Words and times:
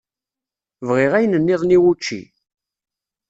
Bɣiɣ 0.87 1.11
ayen-nniḍen 1.17 1.75
i 1.77 1.79
wučči. 1.83 2.21